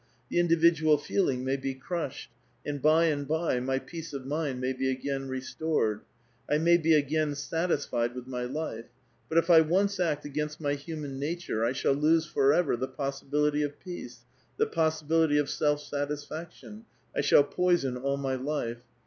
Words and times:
The 0.29 0.39
individual 0.39 0.97
feeling 0.97 1.43
may 1.45 1.57
be 1.57 1.75
crushed; 1.75 2.31
and 2.65 2.81
by 2.81 3.05
and 3.05 3.27
by 3.27 3.59
my 3.59 3.77
peace 3.77 4.13
of 4.13 4.25
mind 4.25 4.59
may 4.59 4.73
be 4.73 4.89
again 4.89 5.27
restored; 5.27 6.01
I 6.49 6.57
mav 6.57 6.81
be 6.81 6.95
aa:ain 6.95 7.35
satisfied 7.35 8.15
with 8.15 8.25
mv 8.25 8.51
life. 8.51 8.85
But 9.29 9.37
if 9.37 9.51
I 9.51 9.61
once 9.61 9.99
act 9.99 10.25
against 10.25 10.59
my 10.59 10.73
human 10.73 11.19
nature, 11.19 11.61
1 11.61 11.75
shall 11.75 11.93
lose 11.93 12.25
forever 12.25 12.75
the 12.75 12.87
possibility 12.87 13.61
of 13.61 13.79
peace, 13.79 14.21
the 14.57 14.65
possibility 14.65 15.37
of 15.37 15.51
self 15.51 15.79
satisfaction; 15.81 16.85
I 17.15 17.21
shall 17.21 17.43
poison 17.43 17.95
all 17.95 18.17
my 18.17 18.33
life. 18.33 18.81